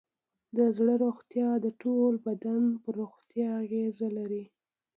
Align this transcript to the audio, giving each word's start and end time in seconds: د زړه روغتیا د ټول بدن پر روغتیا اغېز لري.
د 0.57 0.57
زړه 0.77 0.93
روغتیا 1.03 1.49
د 1.65 1.67
ټول 1.81 2.13
بدن 2.27 2.63
پر 2.83 2.91
روغتیا 3.01 3.49
اغېز 3.63 3.97
لري. 4.17 4.43